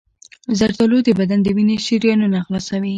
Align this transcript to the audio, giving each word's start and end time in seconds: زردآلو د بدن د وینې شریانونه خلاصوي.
زردآلو 0.59 0.97
د 1.07 1.09
بدن 1.19 1.39
د 1.43 1.47
وینې 1.55 1.77
شریانونه 1.87 2.37
خلاصوي. 2.45 2.89